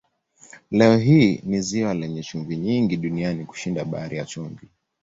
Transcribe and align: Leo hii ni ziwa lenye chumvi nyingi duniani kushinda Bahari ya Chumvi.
Leo 0.71 0.97
hii 0.97 1.41
ni 1.43 1.61
ziwa 1.61 1.93
lenye 1.93 2.23
chumvi 2.23 2.57
nyingi 2.57 2.97
duniani 2.97 3.45
kushinda 3.45 3.85
Bahari 3.85 4.17
ya 4.17 4.25
Chumvi. 4.25 4.69